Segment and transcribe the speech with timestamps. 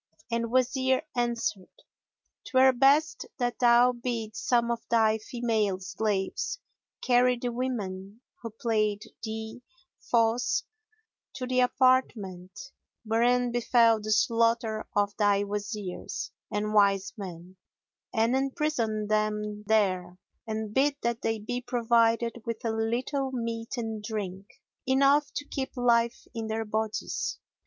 [0.31, 1.69] and the Wazir answered,
[2.47, 6.57] "'Twere best that thou bid some of thy female slaves
[7.03, 9.61] carry the women who played thee
[10.09, 10.63] false
[11.35, 12.71] to the apartment,
[13.05, 17.57] wherein befel the slaughter of thy Wazirs and wise men
[18.11, 24.01] and imprison them there; and bid that they be provided with a little meat and
[24.01, 24.47] drink,
[24.87, 27.37] enough to keep life in their bodies.